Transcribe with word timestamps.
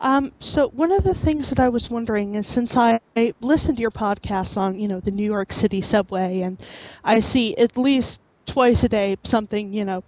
Um, 0.00 0.32
so 0.40 0.68
one 0.68 0.92
of 0.92 1.04
the 1.04 1.12
things 1.12 1.50
that 1.50 1.60
I 1.60 1.68
was 1.68 1.90
wondering 1.90 2.34
is 2.34 2.46
since 2.46 2.76
I, 2.76 3.00
listened 3.40 3.76
to 3.76 3.80
your 3.82 3.90
podcast 3.90 4.56
on, 4.56 4.78
you 4.78 4.88
know, 4.88 4.98
the 4.98 5.10
New 5.10 5.24
York 5.24 5.52
City 5.52 5.82
subway, 5.82 6.40
and 6.40 6.58
I 7.04 7.20
see 7.20 7.54
at 7.58 7.76
least 7.76 8.20
twice 8.46 8.82
a 8.82 8.88
day 8.88 9.16
something, 9.24 9.72
you 9.72 9.84
know, 9.84 10.02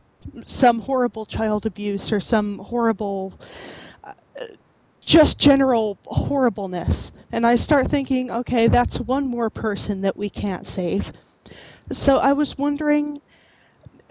some 0.47 0.81
horrible 0.81 1.27
child 1.27 1.67
abuse 1.67 2.11
or 2.11 2.21
some 2.21 2.59
horrible, 2.59 3.39
uh, 4.03 4.13
just 5.03 5.39
general 5.39 5.99
horribleness, 6.07 7.13
and 7.31 7.47
I 7.47 7.57
start 7.57 7.91
thinking, 7.91 8.31
okay, 8.31 8.69
that's 8.69 8.99
one 8.99 9.27
more 9.27 9.51
person 9.51 10.01
that 10.03 10.17
we 10.17 10.31
can't 10.31 10.67
save. 10.67 11.13
So 11.91 12.17
I 12.17 12.33
was 12.33 12.57
wondering 12.57 13.21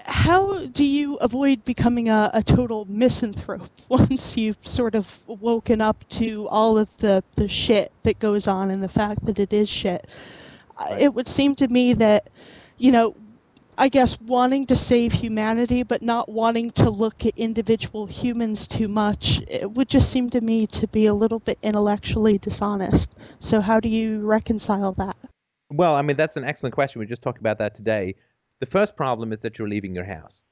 how 0.05 0.65
do 0.67 0.83
you 0.83 1.15
avoid 1.15 1.63
becoming 1.65 2.09
a, 2.09 2.29
a 2.33 2.43
total 2.43 2.85
misanthrope 2.85 3.69
once 3.89 4.37
you've 4.37 4.57
sort 4.63 4.95
of 4.95 5.19
woken 5.27 5.81
up 5.81 6.07
to 6.09 6.47
all 6.49 6.77
of 6.77 6.89
the, 6.97 7.23
the 7.35 7.47
shit 7.47 7.91
that 8.03 8.19
goes 8.19 8.47
on 8.47 8.71
and 8.71 8.81
the 8.81 8.89
fact 8.89 9.25
that 9.25 9.39
it 9.39 9.53
is 9.53 9.69
shit? 9.69 10.07
Right. 10.79 11.01
It 11.01 11.13
would 11.13 11.27
seem 11.27 11.55
to 11.55 11.67
me 11.67 11.93
that, 11.93 12.29
you 12.77 12.91
know, 12.91 13.15
I 13.77 13.87
guess 13.87 14.19
wanting 14.21 14.67
to 14.67 14.75
save 14.75 15.11
humanity 15.11 15.81
but 15.83 16.01
not 16.01 16.29
wanting 16.29 16.71
to 16.71 16.89
look 16.89 17.25
at 17.25 17.33
individual 17.37 18.05
humans 18.05 18.67
too 18.67 18.87
much, 18.87 19.41
it 19.47 19.71
would 19.71 19.89
just 19.89 20.11
seem 20.11 20.29
to 20.31 20.41
me 20.41 20.67
to 20.67 20.87
be 20.87 21.05
a 21.05 21.13
little 21.13 21.39
bit 21.39 21.57
intellectually 21.63 22.37
dishonest. 22.37 23.15
So, 23.39 23.59
how 23.59 23.79
do 23.79 23.89
you 23.89 24.19
reconcile 24.19 24.91
that? 24.93 25.17
Well, 25.71 25.95
I 25.95 26.01
mean, 26.01 26.17
that's 26.17 26.37
an 26.37 26.43
excellent 26.43 26.75
question. 26.75 26.99
We 26.99 27.05
just 27.05 27.21
talked 27.21 27.39
about 27.39 27.57
that 27.59 27.73
today. 27.73 28.15
The 28.61 28.67
first 28.67 28.95
problem 28.95 29.33
is 29.33 29.39
that 29.39 29.57
you're 29.57 29.67
leaving 29.67 29.93
your 29.93 30.05
house 30.05 30.43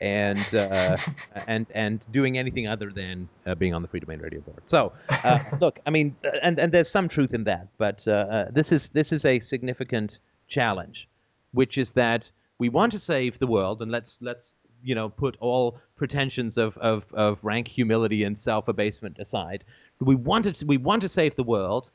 and 0.00 0.54
uh, 0.54 0.96
and 1.48 1.66
and 1.74 2.06
doing 2.12 2.36
anything 2.36 2.68
other 2.68 2.90
than 2.90 3.28
uh, 3.46 3.54
being 3.54 3.72
on 3.72 3.80
the 3.80 3.88
Freedomain 3.88 4.22
Radio 4.22 4.40
board. 4.40 4.62
So, 4.66 4.92
uh, 5.24 5.38
look, 5.60 5.80
I 5.86 5.90
mean, 5.90 6.14
and 6.42 6.58
and 6.58 6.70
there's 6.70 6.90
some 6.90 7.08
truth 7.08 7.32
in 7.32 7.44
that, 7.44 7.68
but 7.78 8.06
uh, 8.06 8.10
uh, 8.10 8.50
this 8.50 8.72
is 8.72 8.90
this 8.90 9.10
is 9.10 9.24
a 9.24 9.40
significant 9.40 10.20
challenge, 10.48 11.08
which 11.52 11.78
is 11.78 11.92
that 11.92 12.30
we 12.58 12.68
want 12.68 12.92
to 12.92 12.98
save 12.98 13.38
the 13.38 13.46
world, 13.46 13.80
and 13.80 13.90
let's 13.90 14.20
let's 14.20 14.54
you 14.82 14.94
know 14.94 15.08
put 15.08 15.36
all 15.40 15.78
pretensions 15.96 16.58
of 16.58 16.76
of, 16.78 17.04
of 17.14 17.42
rank 17.42 17.68
humility 17.68 18.22
and 18.24 18.38
self 18.38 18.68
abasement 18.68 19.18
aside. 19.18 19.64
We 20.00 20.14
want 20.14 20.54
to 20.54 20.66
we 20.66 20.76
want 20.76 21.00
to 21.02 21.08
save 21.08 21.36
the 21.36 21.42
world, 21.42 21.90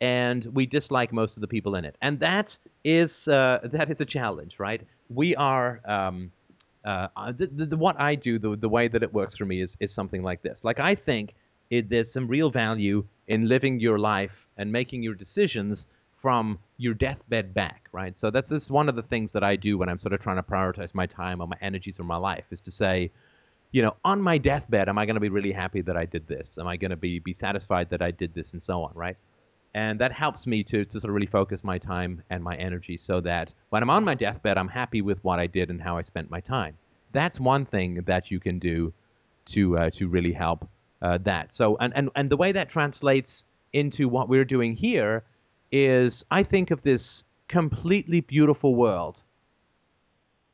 and 0.00 0.44
we 0.46 0.66
dislike 0.66 1.12
most 1.12 1.36
of 1.36 1.40
the 1.40 1.48
people 1.48 1.76
in 1.76 1.84
it, 1.84 1.96
and 2.02 2.20
that 2.20 2.56
is 2.84 3.28
uh, 3.28 3.60
that 3.64 3.90
is 3.90 4.00
a 4.00 4.04
challenge, 4.04 4.58
right? 4.58 4.82
We 5.08 5.34
are. 5.36 5.80
Um, 5.84 6.32
uh, 6.84 7.32
the, 7.32 7.46
the, 7.46 7.64
the, 7.64 7.76
what 7.78 7.98
I 7.98 8.14
do, 8.14 8.38
the, 8.38 8.56
the 8.56 8.68
way 8.68 8.88
that 8.88 9.02
it 9.02 9.10
works 9.10 9.36
for 9.38 9.46
me 9.46 9.62
is, 9.62 9.74
is 9.80 9.90
something 9.90 10.22
like 10.22 10.42
this. 10.42 10.64
Like, 10.64 10.80
I 10.80 10.94
think 10.94 11.34
it, 11.70 11.88
there's 11.88 12.12
some 12.12 12.28
real 12.28 12.50
value 12.50 13.06
in 13.26 13.48
living 13.48 13.80
your 13.80 13.98
life 13.98 14.46
and 14.58 14.70
making 14.70 15.02
your 15.02 15.14
decisions 15.14 15.86
from 16.24 16.58
your 16.78 16.94
deathbed 16.94 17.52
back, 17.52 17.88
right? 17.92 18.16
So 18.16 18.30
that's 18.30 18.50
just 18.50 18.70
one 18.70 18.88
of 18.88 18.96
the 18.96 19.02
things 19.02 19.32
that 19.32 19.44
I 19.44 19.56
do 19.56 19.78
when 19.78 19.88
I'm 19.88 19.98
sort 19.98 20.12
of 20.12 20.20
trying 20.20 20.36
to 20.36 20.42
prioritize 20.42 20.94
my 20.94 21.06
time 21.06 21.40
or 21.40 21.46
my 21.46 21.56
energies 21.60 22.00
or 22.00 22.04
my 22.04 22.16
life 22.16 22.44
is 22.50 22.60
to 22.62 22.70
say, 22.70 23.10
you 23.72 23.82
know, 23.82 23.96
on 24.04 24.20
my 24.20 24.38
deathbed, 24.38 24.88
am 24.88 24.98
I 24.98 25.04
going 25.04 25.16
to 25.16 25.20
be 25.20 25.28
really 25.28 25.52
happy 25.52 25.80
that 25.82 25.96
I 25.96 26.06
did 26.06 26.26
this? 26.26 26.58
Am 26.58 26.66
I 26.66 26.76
going 26.76 26.92
to 26.92 26.96
be, 26.96 27.18
be 27.18 27.32
satisfied 27.32 27.90
that 27.90 28.02
I 28.02 28.10
did 28.10 28.32
this 28.34 28.52
and 28.52 28.62
so 28.62 28.82
on, 28.82 28.92
right? 28.94 29.16
And 29.74 29.98
that 29.98 30.12
helps 30.12 30.46
me 30.46 30.62
to, 30.64 30.84
to 30.84 31.00
sort 31.00 31.10
of 31.10 31.14
really 31.14 31.26
focus 31.26 31.64
my 31.64 31.78
time 31.78 32.22
and 32.30 32.42
my 32.42 32.54
energy 32.56 32.96
so 32.96 33.20
that 33.20 33.52
when 33.70 33.82
I'm 33.82 33.90
on 33.90 34.04
my 34.04 34.14
deathbed, 34.14 34.56
I'm 34.56 34.68
happy 34.68 35.02
with 35.02 35.22
what 35.24 35.40
I 35.40 35.46
did 35.46 35.68
and 35.70 35.82
how 35.82 35.98
I 35.98 36.02
spent 36.02 36.30
my 36.30 36.40
time. 36.40 36.76
That's 37.12 37.40
one 37.40 37.64
thing 37.66 38.02
that 38.06 38.30
you 38.30 38.40
can 38.40 38.58
do 38.58 38.92
to 39.46 39.78
uh, 39.78 39.90
to 39.90 40.08
really 40.08 40.32
help 40.32 40.68
uh, 41.02 41.18
that. 41.22 41.52
So 41.52 41.76
and, 41.78 41.92
and 41.94 42.10
and 42.14 42.30
the 42.30 42.36
way 42.36 42.52
that 42.52 42.68
translates 42.68 43.44
into 43.72 44.08
what 44.08 44.28
we're 44.28 44.44
doing 44.44 44.74
here 44.76 45.24
is 45.72 46.24
I 46.30 46.44
think 46.44 46.70
of 46.70 46.82
this 46.82 47.24
completely 47.48 48.20
beautiful 48.20 48.74
world 48.74 49.24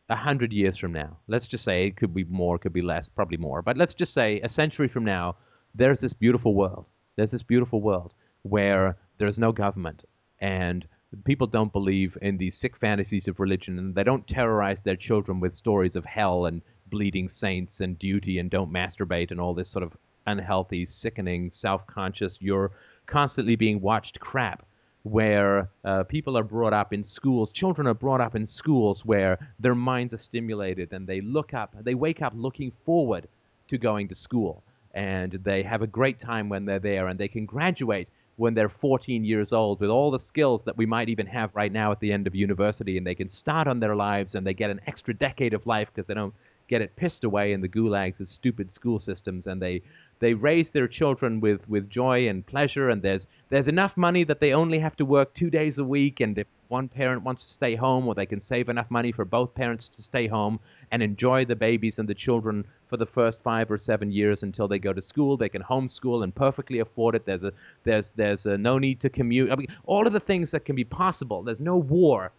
a 0.09 0.17
hundred 0.17 0.53
years 0.53 0.77
from 0.77 0.93
now. 0.93 1.17
Let's 1.29 1.47
just 1.47 1.63
say 1.63 1.87
it 1.87 1.97
could 1.97 2.13
be 2.13 2.25
more, 2.25 2.59
could 2.59 2.73
be 2.73 2.83
less, 2.83 3.09
probably 3.09 3.37
more. 3.37 3.63
But 3.63 3.77
let's 3.77 3.95
just 3.95 4.13
say 4.13 4.41
a 4.41 4.49
century 4.49 4.89
from 4.89 5.05
now, 5.05 5.37
there's 5.75 6.01
this 6.01 6.13
beautiful 6.13 6.55
world. 6.55 6.89
There's 7.17 7.31
this 7.31 7.45
beautiful 7.45 7.81
world 7.81 8.15
where 8.43 8.97
there's 9.21 9.39
no 9.39 9.53
government 9.53 10.05
and 10.41 10.89
people 11.25 11.47
don't 11.47 11.75
believe 11.75 12.17
in 12.23 12.39
these 12.39 12.57
sick 12.57 12.75
fantasies 12.75 13.29
of 13.29 13.39
religion 13.39 13.79
and 13.79 13.95
they 13.95 14.03
don't 14.03 14.27
terrorize 14.27 14.81
their 14.81 14.97
children 14.97 15.39
with 15.41 15.55
stories 15.55 15.95
of 15.95 16.07
hell 16.07 16.47
and 16.47 16.63
bleeding 16.87 17.29
saints 17.29 17.83
and 17.83 17.99
duty 17.99 18.39
and 18.39 18.51
don't 18.51 18.73
masturbate 18.73 19.31
and 19.31 19.39
all 19.39 19.53
this 19.53 19.69
sort 19.69 19.83
of 19.83 19.95
unhealthy, 20.27 20.87
sickening, 20.87 21.51
self 21.51 21.87
conscious, 21.87 22.39
you're 22.41 22.73
constantly 23.07 23.57
being 23.57 23.81
watched 23.81 24.19
crap. 24.21 24.67
Where 25.03 25.71
uh, 25.83 26.05
people 26.05 26.37
are 26.37 26.45
brought 26.45 26.75
up 26.75 26.93
in 26.93 27.03
schools, 27.03 27.53
children 27.53 27.87
are 27.87 27.95
brought 27.95 28.21
up 28.21 28.35
in 28.35 28.45
schools 28.45 29.03
where 29.03 29.39
their 29.59 29.75
minds 29.75 30.13
are 30.13 30.19
stimulated 30.19 30.93
and 30.93 31.07
they 31.07 31.23
look 31.23 31.55
up, 31.55 31.75
they 31.81 31.95
wake 31.95 32.21
up 32.21 32.35
looking 32.37 32.71
forward 32.85 33.27
to 33.69 33.79
going 33.79 34.09
to 34.09 34.15
school. 34.15 34.63
And 34.93 35.33
they 35.33 35.63
have 35.63 35.81
a 35.81 35.87
great 35.87 36.19
time 36.19 36.51
when 36.51 36.67
they're 36.67 36.79
there 36.79 37.09
and 37.09 37.19
they 37.19 37.29
can 37.29 37.47
graduate 37.47 38.11
when 38.41 38.55
they're 38.55 38.71
14 38.71 39.23
years 39.23 39.53
old 39.53 39.81
with 39.81 39.91
all 39.91 40.11
the 40.11 40.19
skills 40.19 40.65
that 40.65 40.77
we 40.79 40.87
might 40.87 41.11
even 41.11 41.27
have 41.27 41.55
right 41.55 41.71
now 41.71 41.93
at 41.93 42.01
the 42.01 42.11
end 42.11 42.27
of 42.27 42.35
university 42.35 42.97
and 42.97 43.07
they 43.07 43.15
can 43.15 43.29
start 43.29 43.69
on 43.69 43.79
their 43.79 43.95
lives 43.95 44.35
and 44.35 44.47
they 44.47 44.55
get 44.55 44.71
an 44.71 44.81
extra 44.87 45.13
decade 45.13 45.53
of 45.53 45.67
life 45.67 45.91
because 45.93 46.07
they 46.07 46.15
don't 46.15 46.33
get 46.67 46.81
it 46.81 46.97
pissed 46.97 47.25
away 47.25 47.53
in 47.53 47.61
the 47.61 47.69
gulags 47.69 48.19
of 48.19 48.31
stupid 48.31 48.73
school 48.73 48.99
systems 48.99 49.47
and 49.47 49.61
they 49.61 49.83
they 50.21 50.35
raise 50.35 50.71
their 50.71 50.89
children 50.89 51.41
with, 51.41 51.69
with 51.69 51.91
joy 51.91 52.29
and 52.29 52.47
pleasure 52.47 52.89
and 52.89 53.03
there's 53.03 53.27
there's 53.49 53.69
enough 53.69 53.97
money 53.97 54.25
that 54.25 54.41
they 54.41 54.55
only 54.55 54.79
have 54.79 54.97
to 54.97 55.05
work 55.05 55.35
two 55.35 55.51
days 55.51 55.79
a 55.79 55.85
week 55.85 56.21
and 56.21 56.39
if 56.39 56.47
one 56.71 56.89
parent 56.89 57.25
wants 57.25 57.43
to 57.45 57.53
stay 57.53 57.75
home 57.75 58.07
or 58.07 58.15
they 58.15 58.27
can 58.27 58.39
save 58.39 58.69
enough 58.69 58.91
money 58.91 59.11
for 59.11 59.25
both 59.25 59.55
parents 59.55 59.89
to 59.89 60.03
stay 60.03 60.29
home 60.29 60.61
and 60.93 61.03
enjoy 61.03 61.45
the 61.45 61.57
babies 61.57 61.99
and 61.99 62.09
the 62.09 62.15
children 62.15 62.65
for 62.87 62.97
the 62.97 63.07
first 63.07 63.43
five 63.43 63.71
or 63.71 63.77
seven 63.77 64.13
years 64.13 64.45
until 64.45 64.69
they 64.69 64.79
go 64.79 64.93
to 64.93 65.03
school. 65.03 65.37
They 65.37 65.49
can 65.49 65.63
homeschool 65.63 66.23
and 66.23 66.33
perfectly 66.35 66.79
afford 66.79 67.17
it. 67.17 67.27
There's 67.27 67.45
a 67.45 67.53
there's 67.83 68.13
there's 68.13 68.47
a 68.47 68.57
no 68.57 68.79
need 68.79 69.01
to 69.01 69.11
commute. 69.11 69.51
I 69.51 69.57
mean, 69.57 69.67
all 69.85 70.07
of 70.07 70.13
the 70.13 70.21
things 70.21 70.53
that 70.53 70.65
can 70.65 70.77
be 70.77 70.85
possible. 70.85 71.43
There's 71.43 71.61
no 71.61 71.77
war 71.77 72.33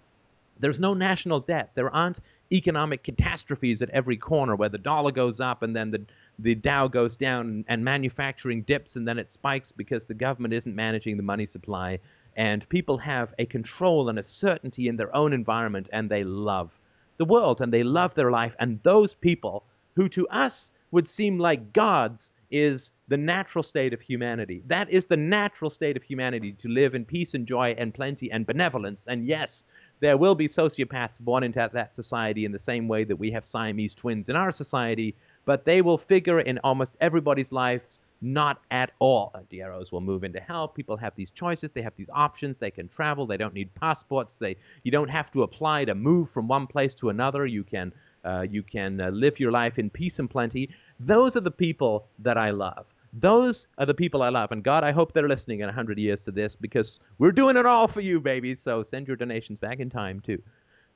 there's 0.61 0.79
no 0.79 0.93
national 0.93 1.41
debt. 1.41 1.71
There 1.75 1.93
aren't 1.93 2.21
economic 2.51 3.03
catastrophes 3.03 3.81
at 3.81 3.89
every 3.89 4.17
corner 4.17 4.55
where 4.55 4.69
the 4.69 4.77
dollar 4.77 5.11
goes 5.11 5.39
up 5.39 5.63
and 5.63 5.75
then 5.75 5.91
the, 5.91 6.05
the 6.39 6.55
Dow 6.55 6.87
goes 6.87 7.15
down 7.15 7.65
and 7.67 7.83
manufacturing 7.83 8.61
dips 8.63 8.95
and 8.95 9.07
then 9.07 9.17
it 9.17 9.31
spikes 9.31 9.71
because 9.71 10.05
the 10.05 10.13
government 10.13 10.53
isn't 10.53 10.75
managing 10.75 11.17
the 11.17 11.23
money 11.23 11.45
supply. 11.45 11.99
And 12.35 12.67
people 12.69 12.97
have 12.99 13.33
a 13.39 13.45
control 13.45 14.09
and 14.09 14.19
a 14.19 14.23
certainty 14.23 14.87
in 14.87 14.95
their 14.95 15.13
own 15.15 15.33
environment 15.33 15.89
and 15.91 16.09
they 16.09 16.23
love 16.23 16.79
the 17.17 17.25
world 17.25 17.61
and 17.61 17.73
they 17.73 17.83
love 17.83 18.15
their 18.15 18.31
life. 18.31 18.55
And 18.59 18.81
those 18.83 19.13
people 19.13 19.63
who 19.95 20.07
to 20.09 20.27
us 20.29 20.71
would 20.91 21.07
seem 21.07 21.37
like 21.39 21.73
gods 21.73 22.33
is 22.51 22.91
the 23.07 23.17
natural 23.17 23.63
state 23.63 23.93
of 23.93 24.01
humanity. 24.01 24.61
That 24.67 24.89
is 24.89 25.05
the 25.05 25.17
natural 25.17 25.71
state 25.71 25.95
of 25.95 26.03
humanity 26.03 26.51
to 26.53 26.67
live 26.67 26.95
in 26.95 27.05
peace 27.05 27.33
and 27.33 27.47
joy 27.47 27.75
and 27.77 27.93
plenty 27.93 28.31
and 28.31 28.45
benevolence. 28.45 29.07
And 29.07 29.25
yes, 29.25 29.63
there 30.01 30.17
will 30.17 30.35
be 30.35 30.47
sociopaths 30.47 31.21
born 31.21 31.43
into 31.43 31.69
that 31.71 31.95
society 31.95 32.43
in 32.43 32.51
the 32.51 32.59
same 32.59 32.87
way 32.87 33.03
that 33.05 33.15
we 33.15 33.31
have 33.31 33.45
Siamese 33.45 33.95
twins 33.95 34.29
in 34.29 34.35
our 34.35 34.51
society, 34.51 35.15
but 35.45 35.63
they 35.63 35.81
will 35.81 35.97
figure 35.97 36.41
in 36.41 36.57
almost 36.63 36.97
everybody's 36.99 37.51
lives 37.51 38.01
not 38.21 38.61
at 38.69 38.91
all. 38.99 39.33
Dieros 39.51 39.91
will 39.91 40.01
move 40.01 40.23
into 40.23 40.39
hell. 40.39 40.67
People 40.67 40.95
have 40.97 41.15
these 41.15 41.31
choices. 41.31 41.71
They 41.71 41.81
have 41.81 41.95
these 41.95 42.09
options. 42.13 42.57
They 42.57 42.71
can 42.71 42.87
travel. 42.87 43.25
They 43.25 43.37
don't 43.37 43.53
need 43.53 43.73
passports. 43.75 44.37
They 44.37 44.57
you 44.83 44.91
don't 44.91 45.09
have 45.09 45.31
to 45.31 45.43
apply 45.43 45.85
to 45.85 45.95
move 45.95 46.29
from 46.29 46.47
one 46.47 46.67
place 46.67 46.93
to 46.95 47.09
another. 47.09 47.45
You 47.45 47.63
can 47.63 47.91
uh, 48.23 48.45
you 48.49 48.61
can 48.61 49.01
uh, 49.01 49.09
live 49.09 49.39
your 49.39 49.51
life 49.51 49.79
in 49.79 49.89
peace 49.89 50.19
and 50.19 50.29
plenty. 50.29 50.69
Those 50.99 51.35
are 51.35 51.41
the 51.41 51.51
people 51.51 52.07
that 52.19 52.37
I 52.37 52.51
love. 52.51 52.85
Those 53.13 53.67
are 53.77 53.85
the 53.85 53.93
people 53.93 54.23
I 54.23 54.29
love. 54.29 54.51
And 54.51 54.63
God, 54.63 54.83
I 54.83 54.91
hope 54.91 55.13
they're 55.13 55.27
listening 55.27 55.59
in 55.59 55.67
100 55.67 55.97
years 55.97 56.21
to 56.21 56.31
this 56.31 56.55
because 56.55 56.99
we're 57.17 57.31
doing 57.31 57.57
it 57.57 57.65
all 57.65 57.87
for 57.87 58.01
you, 58.01 58.21
baby. 58.21 58.55
So 58.55 58.83
send 58.83 59.07
your 59.07 59.17
donations 59.17 59.59
back 59.59 59.79
in 59.79 59.89
time, 59.89 60.19
too. 60.19 60.41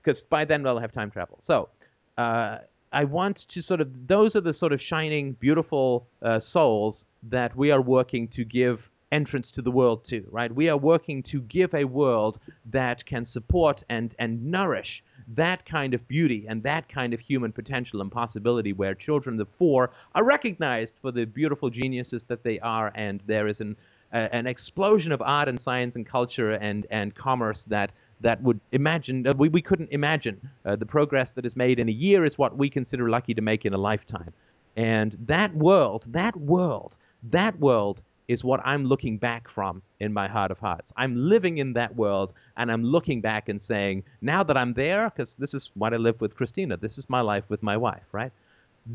Because 0.02 0.22
by 0.22 0.46
then 0.46 0.64
we'll 0.64 0.80
have 0.80 0.92
time 0.92 1.12
travel. 1.12 1.40
So 1.42 1.70
uh, 2.18 2.60
I 2.94 3.04
want 3.04 3.38
to 3.50 3.62
sort 3.62 3.82
of, 3.82 4.08
those 4.08 4.36
are 4.36 4.42
the 4.42 4.54
sort 4.54 4.72
of 4.72 4.82
shining, 4.82 5.34
beautiful 5.34 6.08
uh, 6.22 6.40
souls 6.40 7.06
that 7.24 7.56
we 7.56 7.72
are 7.72 7.82
working 7.82 8.28
to 8.30 8.46
give 8.46 8.90
entrance 9.12 9.52
to 9.52 9.62
the 9.62 9.72
world 9.72 10.04
too, 10.04 10.26
right? 10.32 10.54
We 10.54 10.70
are 10.70 10.78
working 10.78 11.24
to 11.24 11.42
give 11.42 11.74
a 11.74 11.86
world 11.86 12.40
that 12.72 13.06
can 13.06 13.26
support 13.26 13.84
and, 13.90 14.16
and 14.20 14.46
nourish 14.46 15.04
that 15.34 15.66
kind 15.66 15.94
of 15.94 16.08
beauty 16.08 16.46
and 16.48 16.62
that 16.64 16.88
kind 16.88 17.14
of 17.14 17.20
human 17.20 17.52
potential 17.52 18.02
and 18.02 18.12
possibility 18.12 18.74
where 18.74 18.94
children 18.94 19.40
of 19.40 19.48
four 19.58 19.92
are 20.14 20.24
recognized 20.24 21.00
for 21.02 21.12
the 21.12 21.26
beautiful 21.26 21.70
geniuses 21.70 22.24
that 22.26 22.44
they 22.44 22.60
are. 22.60 22.92
And 22.96 23.22
there 23.26 23.48
is 23.48 23.62
an, 23.62 23.76
uh, 24.14 24.28
an 24.32 24.48
explosion 24.48 25.12
of 25.12 25.22
art 25.22 25.48
and 25.48 25.60
science 25.60 25.96
and 25.96 26.06
culture 26.06 26.52
and, 26.52 26.86
and 26.90 27.16
commerce 27.16 27.66
that 27.66 27.92
that 28.22 28.42
would 28.42 28.60
imagine 28.72 29.28
uh, 29.28 29.34
we, 29.38 29.50
we 29.50 29.62
couldn't 29.62 29.90
imagine. 29.92 30.40
Uh, 30.66 30.76
the 30.76 30.86
progress 30.86 31.34
that 31.34 31.46
is 31.46 31.56
made 31.56 31.80
in 31.80 31.90
a 31.90 31.92
year 31.92 32.24
is 32.24 32.38
what 32.38 32.58
we 32.58 32.70
consider 32.70 33.10
lucky 33.10 33.34
to 33.34 33.42
make 33.42 33.66
in 33.66 33.74
a 33.74 33.78
lifetime. 33.78 34.32
And 34.78 35.18
that 35.26 35.54
world 35.56 36.06
that 36.10 36.36
world 36.38 36.96
that 37.24 37.60
world 37.60 38.02
is 38.28 38.44
what 38.44 38.60
I'm 38.66 38.86
looking 38.86 39.18
back 39.18 39.48
from 39.48 39.82
in 40.00 40.12
my 40.14 40.28
heart 40.28 40.52
of 40.52 40.60
hearts. 40.60 40.92
I'm 40.98 41.16
living 41.16 41.60
in 41.60 41.74
that 41.74 41.96
world 41.96 42.34
and 42.58 42.72
I'm 42.72 42.84
looking 42.84 43.22
back 43.22 43.50
and 43.50 43.60
saying, 43.60 44.04
now 44.22 44.44
that 44.44 44.58
I'm 44.58 44.74
there, 44.74 45.10
because 45.10 45.36
this 45.36 45.54
is 45.54 45.72
what 45.76 45.94
I 45.94 45.98
live 45.98 46.20
with 46.22 46.36
Christina, 46.36 46.78
this 46.78 46.98
is 46.98 47.10
my 47.10 47.22
life 47.22 47.44
with 47.50 47.62
my 47.62 47.78
wife, 47.78 48.06
right? 48.12 48.32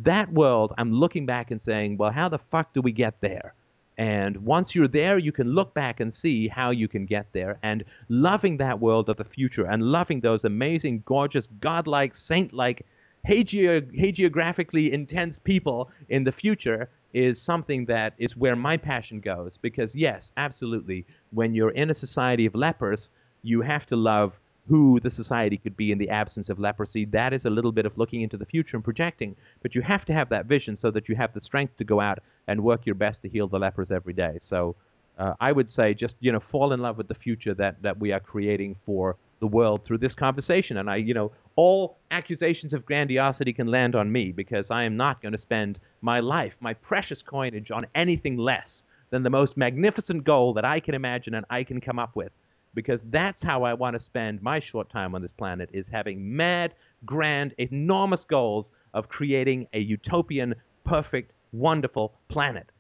That 0.03 0.33
world, 0.33 0.73
I'm 0.79 0.93
looking 0.93 1.27
back 1.27 1.51
and 1.51 1.61
saying, 1.61 1.97
well, 1.97 2.11
how 2.11 2.29
the 2.29 2.39
fuck 2.39 2.73
do 2.73 2.81
we 2.81 2.93
get 2.93 3.21
there? 3.21 3.55
And 3.99 4.39
once 4.39 4.75
you're 4.75 4.89
there, 4.89 5.19
you 5.19 5.31
can 5.31 5.53
look 5.53 5.75
back 5.75 6.01
and 6.01 6.13
see 6.15 6.49
how 6.49 6.71
you 6.71 6.89
can 6.89 7.05
get 7.05 7.27
there. 7.33 7.59
And 7.63 7.85
loving 8.09 8.57
that 8.57 8.81
world 8.81 9.11
of 9.11 9.19
the 9.19 9.25
future 9.25 9.67
and 9.67 9.83
loving 9.83 10.21
those 10.21 10.45
amazing, 10.45 11.03
gorgeous, 11.05 11.49
godlike, 11.61 12.17
saint 12.17 12.53
like, 12.55 12.87
hagiographically 13.29 14.91
intense 14.91 15.39
people 15.39 15.91
in 16.09 16.25
the 16.25 16.33
future 16.33 16.89
is 17.13 17.41
something 17.41 17.85
that 17.87 18.15
is 18.19 18.37
where 18.37 18.57
my 18.57 18.77
passion 18.77 19.21
goes. 19.21 19.59
Because, 19.59 19.95
yes, 19.95 20.33
absolutely, 20.37 21.05
when 21.33 21.55
you're 21.55 21.71
in 21.71 21.91
a 21.91 21.95
society 21.95 22.47
of 22.47 22.55
lepers, 22.55 23.11
you 23.43 23.61
have 23.63 23.87
to 23.87 23.97
love 23.97 24.39
who 24.69 25.01
the 25.01 25.11
society 25.11 25.57
could 25.57 25.77
be 25.77 25.91
in 25.91 25.99
the 25.99 26.09
absence 26.11 26.49
of 26.49 26.61
leprosy. 26.61 27.05
That 27.07 27.33
is 27.33 27.45
a 27.45 27.51
little 27.51 27.73
bit 27.73 27.87
of 27.87 27.99
looking 27.99 28.23
into 28.23 28.37
the 28.37 28.47
future 28.47 28.77
and 28.77 28.85
projecting. 28.85 29.35
But 29.63 29.75
you 29.75 29.83
have 29.83 30.05
to 30.05 30.13
have 30.13 30.29
that 30.29 30.47
vision 30.47 30.77
so 30.77 30.91
that 30.93 31.09
you 31.09 31.17
have 31.17 31.33
the 31.33 31.41
strength 31.41 31.77
to 31.79 31.85
go 31.85 32.01
out 32.01 32.21
and 32.47 32.63
work 32.63 32.87
your 32.87 32.95
best 32.95 33.23
to 33.23 33.29
heal 33.29 33.49
the 33.49 33.59
lepers 33.59 33.91
every 33.91 34.13
day. 34.13 34.39
So 34.41 34.77
uh, 35.19 35.35
I 35.41 35.53
would 35.53 35.69
say 35.69 35.93
just 35.93 36.17
you 36.21 36.31
know 36.33 36.41
fall 36.41 36.73
in 36.73 36.81
love 36.81 36.97
with 36.97 37.09
the 37.09 37.15
future 37.15 37.53
that 37.55 37.83
that 37.83 37.99
we 37.99 38.13
are 38.13 38.21
creating 38.21 38.77
for 38.83 39.17
the 39.41 39.47
world 39.47 39.85
through 39.85 39.99
this 39.99 40.15
conversation. 40.15 40.77
And 40.77 40.89
I, 40.89 40.97
you 40.97 41.15
know, 41.15 41.33
all 41.57 41.99
accusations 42.11 42.73
of 42.73 42.87
grandiosity 42.87 43.53
can 43.53 43.67
land 43.67 43.95
on 43.95 44.11
me 44.11 44.33
because 44.33 44.71
I 44.71 44.85
am 44.85 44.97
not 44.97 45.21
going 45.21 45.33
to 45.33 45.39
spend 45.39 45.79
my 46.01 46.21
life, 46.21 46.59
my 46.61 46.75
precious 46.75 47.23
coinage, 47.23 47.71
on 47.71 47.87
anything 47.95 48.37
less 48.37 48.85
than 49.11 49.23
the 49.23 49.31
most 49.31 49.57
magnificent 49.57 50.25
goal 50.25 50.55
that 50.55 50.65
I 50.65 50.81
can 50.81 50.95
imagine 50.95 51.35
and 51.35 51.47
I 51.51 51.65
can 51.65 51.81
come 51.81 51.99
up 51.99 52.17
with. 52.17 52.33
Because 52.73 53.03
that's 53.11 53.43
how 53.43 53.65
I 53.65 53.75
want 53.75 53.95
to 53.95 54.01
spend 54.01 54.43
my 54.43 54.61
short 54.61 54.89
time 54.89 55.15
on 55.15 55.23
this 55.23 55.33
planet 55.33 55.71
is 55.73 55.89
having 55.89 56.37
mad, 56.37 56.75
grand, 57.05 57.53
enormous 57.59 58.25
goals 58.25 58.71
of 58.95 59.09
creating 59.09 59.67
a 59.73 59.81
utopian, 59.81 60.55
perfect, 60.85 61.33
wonderful 61.53 62.15
planet 62.29 62.71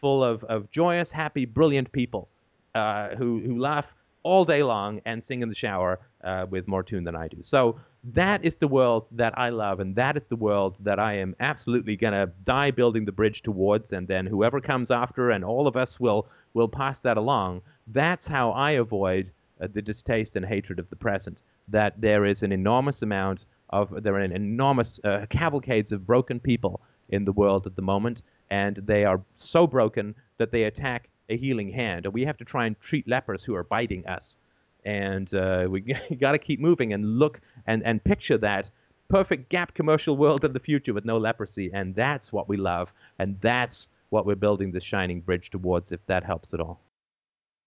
full 0.00 0.24
of, 0.24 0.42
of 0.44 0.70
joyous, 0.70 1.10
happy, 1.10 1.44
brilliant 1.44 1.90
people 1.92 2.28
uh, 2.74 3.10
who, 3.16 3.40
who 3.40 3.58
laugh 3.58 3.86
all 4.22 4.44
day 4.44 4.62
long 4.62 5.00
and 5.04 5.22
sing 5.22 5.42
in 5.42 5.48
the 5.48 5.54
shower 5.54 5.98
uh, 6.24 6.46
with 6.50 6.68
more 6.68 6.82
tune 6.82 7.04
than 7.04 7.16
I 7.16 7.28
do. 7.28 7.38
So 7.42 7.80
that 8.04 8.44
is 8.44 8.56
the 8.56 8.68
world 8.68 9.06
that 9.12 9.38
I 9.38 9.50
love, 9.50 9.80
and 9.80 9.94
that 9.96 10.16
is 10.16 10.24
the 10.26 10.36
world 10.36 10.78
that 10.80 10.98
I 10.98 11.14
am 11.14 11.34
absolutely 11.40 11.96
gonna 11.96 12.28
die 12.44 12.70
building 12.70 13.04
the 13.04 13.12
bridge 13.12 13.42
towards. 13.42 13.92
And 13.92 14.08
then 14.08 14.26
whoever 14.26 14.60
comes 14.60 14.90
after, 14.90 15.30
and 15.30 15.44
all 15.44 15.66
of 15.66 15.76
us 15.76 16.00
will 16.00 16.26
will 16.54 16.68
pass 16.68 17.00
that 17.02 17.16
along. 17.16 17.62
That's 17.86 18.26
how 18.26 18.50
I 18.52 18.72
avoid 18.72 19.30
uh, 19.60 19.68
the 19.72 19.82
distaste 19.82 20.36
and 20.36 20.44
hatred 20.44 20.78
of 20.78 20.88
the 20.90 20.96
present. 20.96 21.42
That 21.68 22.00
there 22.00 22.24
is 22.24 22.42
an 22.42 22.52
enormous 22.52 23.02
amount 23.02 23.46
of 23.70 24.02
there 24.02 24.14
are 24.14 24.20
an 24.20 24.32
enormous 24.32 25.00
uh, 25.04 25.26
cavalcades 25.30 25.92
of 25.92 26.06
broken 26.06 26.40
people 26.40 26.80
in 27.10 27.24
the 27.24 27.32
world 27.32 27.66
at 27.66 27.76
the 27.76 27.82
moment, 27.82 28.22
and 28.50 28.76
they 28.76 29.04
are 29.04 29.22
so 29.34 29.66
broken 29.66 30.14
that 30.38 30.50
they 30.50 30.64
attack 30.64 31.08
a 31.28 31.36
healing 31.36 31.70
hand. 31.70 32.06
And 32.06 32.14
we 32.14 32.24
have 32.24 32.36
to 32.38 32.44
try 32.44 32.66
and 32.66 32.80
treat 32.80 33.06
lepers 33.08 33.42
who 33.44 33.54
are 33.54 33.64
biting 33.64 34.06
us. 34.06 34.36
And 34.84 35.32
uh, 35.34 35.66
we 35.68 35.80
got 36.20 36.32
to 36.32 36.38
keep 36.38 36.60
moving 36.60 36.92
and 36.92 37.18
look 37.18 37.40
and, 37.66 37.82
and 37.84 38.02
picture 38.02 38.38
that 38.38 38.70
perfect 39.08 39.48
gap 39.48 39.74
commercial 39.74 40.16
world 40.16 40.44
of 40.44 40.52
the 40.54 40.60
future 40.60 40.94
with 40.94 41.04
no 41.04 41.18
leprosy. 41.18 41.70
And 41.72 41.94
that's 41.94 42.32
what 42.32 42.48
we 42.48 42.56
love. 42.56 42.92
And 43.18 43.40
that's 43.40 43.88
what 44.10 44.26
we're 44.26 44.36
building 44.36 44.72
the 44.72 44.80
shining 44.80 45.20
bridge 45.20 45.50
towards, 45.50 45.92
if 45.92 46.04
that 46.06 46.24
helps 46.24 46.54
at 46.54 46.60
all. 46.60 46.80